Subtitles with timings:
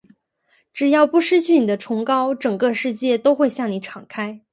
[0.73, 4.41] 只要不失去你的崇高，整个世界都会向你敞开。